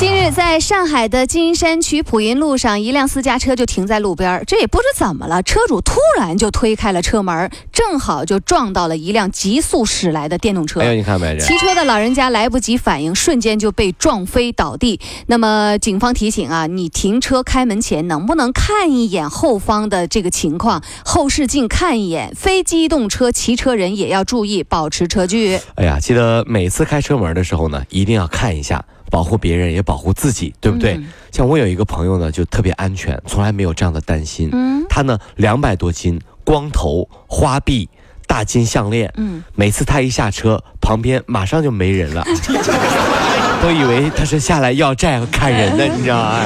[0.00, 10.80] 近日，在上海的金山区普云路上，一辆私家车就停在路边这也不知怎么了，车主突然就推开了车门，正好就撞到了一辆急速驶来的电动车。
[10.80, 11.38] 哎呦，你看没？
[11.38, 14.98] 骑车的老人家来不及反应，瞬间就被撞飞倒地。
[15.26, 22.32] 那么，警方提醒啊，你停车开门前能不能看一眼后方的这个情况，后视镜看一眼。
[22.34, 25.60] 非机动车骑车人也要注意保持车距。
[25.74, 28.82] 哎呀，记得每次开车门的时候呢，一定要看一下。
[29.10, 30.98] 保护别人也保护自己，对不对？
[31.32, 34.48] 像我有一个朋友呢，就特别安全，从来没有这样的担心。
[34.52, 37.88] 嗯，他呢两百多斤，光头，花臂，
[38.26, 39.12] 大金项链。
[39.16, 42.24] 嗯，每次他一下车，旁边马上就没人了，
[43.60, 46.40] 都以为他是下来要债砍人的，你知道吗？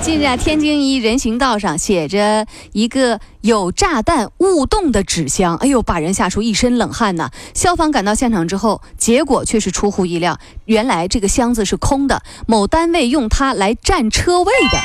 [0.00, 7.30] 近日啊，天津一人行道上写着一个有炸弹误动的纸箱，哎呦，把人吓出一身冷汗呐！
[7.52, 14.78] 消防赶到现场之后，结果却是出乎意料，原来这个箱子是空的，某单位用它来占车位的。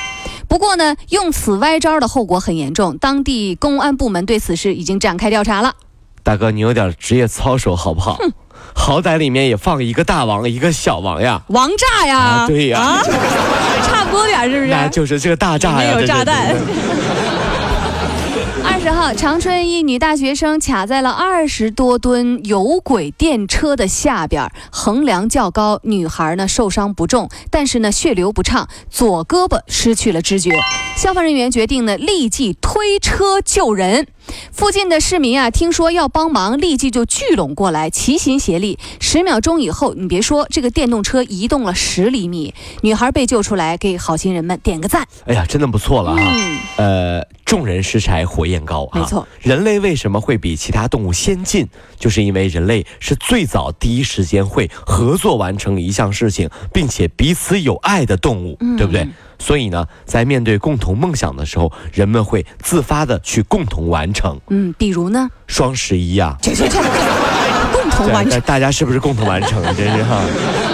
[0.48, 5.76] 不过呢，用此歪招的后果很严重，当地公安部门对此事已经展开调查了。
[6.24, 8.18] 大哥，你有点职业操守好不好？
[8.74, 13.02] 好歹里面也放一个大王，一个小王呀，王炸呀，对呀。
[13.84, 14.68] 差不多点是不是？
[14.68, 16.00] 那就是这个大炸呀！
[16.00, 16.56] 有炸弹。
[18.66, 25.80] 二十号，长春一女大学生卡在了二十多吨有轨电车的下边，横梁较高。
[25.84, 30.52] 女孩呢受伤不重，但是呢血流不畅，左胳膊失去了知觉。
[30.98, 34.08] 消防人员决定呢立即推车救人。
[34.52, 38.80] 附近的市民啊，听说要帮忙，立即就聚拢过来，齐心协力。
[39.00, 45.08] 十秒钟以后，你别说，这个电动车移动了十厘米，女孩被救出来，给好心人们点个赞。
[45.26, 46.34] 哎呀，真的不错了啊！
[46.78, 49.00] 呃，众人拾柴火焰高啊！
[49.00, 51.68] 没错，人类为什么会比其他动物先进？
[52.00, 59.08] 就是因为人类是最早第一时间会合作完成一项事情，并且彼此有爱的动物，对不对？
[59.44, 64.40] 所以呢，在面对共同梦想的时候，人们会自发的去共同完成。
[64.48, 65.30] 嗯，比如呢？
[65.48, 66.38] 双十一呀，
[67.74, 68.40] 共同完成。
[68.42, 69.62] 大家是不是共同完成？
[69.76, 70.22] 真是哈，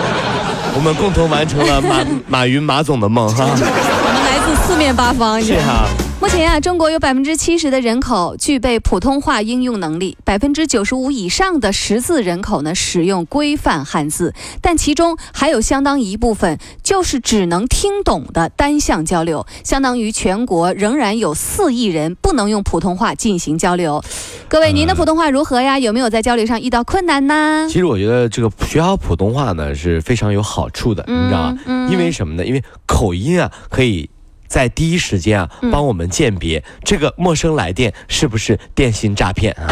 [0.77, 3.43] 我们共同完成了马马云马总的梦哈。
[3.43, 5.87] 我们来自四面八方，是哈。
[6.21, 24.03] 目前啊，中国有百分之七十的人口具备普通话应用能力，百分之九十五以上的识字人口呢使用规范汉字，但其中还有相当一部分就是只能听懂的单向交流，相当于全国仍然有四亿人不能用普通话进行交流。
[24.49, 25.79] 各位，您的普通话如何呀？
[25.79, 27.65] 有没有在交流上遇到困难呢？
[27.69, 31.87] 其实我觉得这个学好普通话呢是非常有好处的，你知道吗？
[31.89, 32.45] 因为什么呢？
[32.45, 34.09] 因为口音啊可以。
[34.49, 39.71] 在第一时间啊，帮我们鉴别这个陌生来电是不是电信诈骗啊？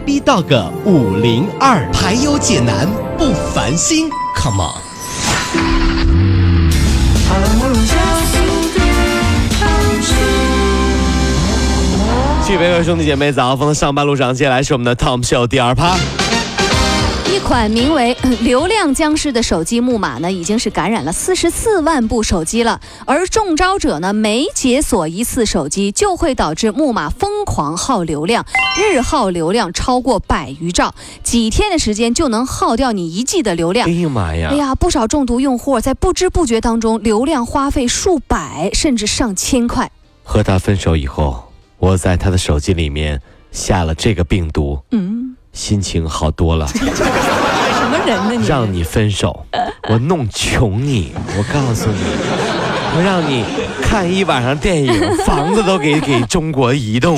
[0.00, 2.88] B B Dog 五零二排忧解难
[3.18, 4.80] 不烦心，Come on！
[12.52, 15.96] 各位兄弟姐妹，早上上班路上，接下来是我们的 Tom Show 第二趴。
[17.38, 22.80] 款名为“流量僵尸”的手机木马呢，已经是感染了四十四万部手机了。
[23.06, 28.44] 而中招者呢，每解锁一次手机，就会导致木马疯狂耗流量，
[28.78, 33.88] 日耗流量超过百余兆，几天的时间就能耗掉你一 G 的流量。
[33.88, 34.48] 哎呀妈呀！
[34.50, 39.90] 哎呀，不少中毒用户在不知不觉当中，流量花费数百甚至上千块。
[40.24, 43.20] 和他分手以后，我在他的手机里面
[43.52, 44.80] 下了这个病毒。
[44.90, 45.36] 嗯。
[45.52, 46.66] 心情好多了。
[46.74, 48.32] 什么人呢？
[48.32, 49.46] 你让你分手，
[49.88, 51.12] 我弄穷你。
[51.36, 52.02] 我告诉你，
[52.96, 53.44] 我让你
[53.82, 57.16] 看一晚上电影，房子都给给中国移动。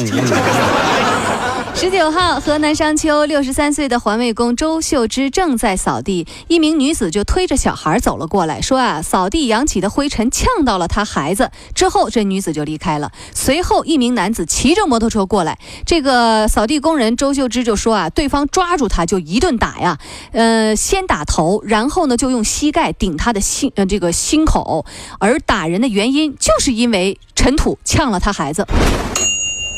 [1.83, 11.51] 十九号，河南商丘六十三岁的环卫工周秀芝正在扫地，一名女子就推着小孩走了过来，说啊，扫地扬起的灰尘呛到了她孩子。
[11.75, 13.11] 之后，这女子就离开了。
[13.35, 19.99] 随后，一名男子骑着摩托车过来，这个扫地工人周秀芝就说啊，对方抓住他就一顿打呀，
[20.31, 24.87] 呃，先打头，然后呢就用膝盖顶他的心，呃，这个心口，
[25.19, 28.65] 而打人的原因就是因为尘土呛了他孩子。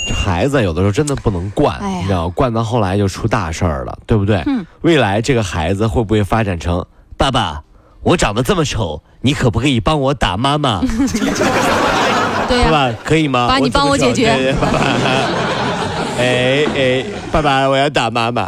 [0.06, 4.43] 这孩子有的时候真的不能惯，哎你知道，惯到后来就出大事儿了，对不对？
[4.47, 6.85] 嗯未来这个孩子会不会发展成
[7.17, 7.62] 爸爸？
[8.03, 10.81] 我长得这么丑，你可不可以帮我打妈妈？
[12.47, 13.47] 对呀、爸爸可以吗？
[13.49, 14.79] 爸你帮我解决爸爸。
[16.19, 18.47] 哎哎，爸爸，我要打妈妈。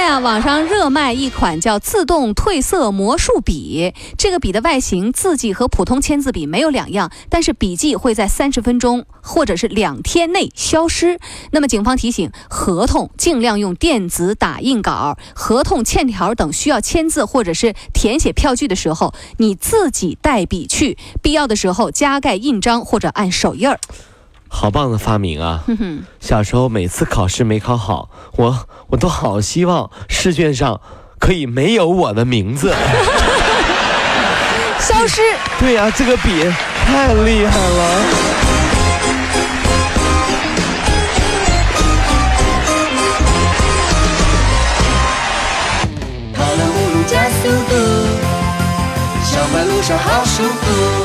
[0.00, 3.92] 在，网上热卖一款叫自动褪色魔术笔。
[4.16, 11.20] 这个笔的外形、字迹和普通签字笔没有两样，但是笔迹会在三十分钟或者是两天内消失。
[11.52, 23.78] 那么警方提醒，合同尽量用电子打印稿，合同欠条等需要签字或者是填写票据的时候，你自己带笔去，必要的时候加盖印章或者按手印儿。
[24.52, 25.62] 好棒的发明啊！
[26.20, 30.80] 小时候每次考试没考好，我我都好希望试卷上
[31.18, 32.74] 可以没有我的名字。
[34.80, 35.22] 消失。
[35.58, 36.44] 对呀、这个笔
[36.84, 38.02] 太厉害了。
[46.34, 46.68] 跑了五
[46.98, 47.74] 路加速度，
[49.24, 50.99] 上班路上好舒服。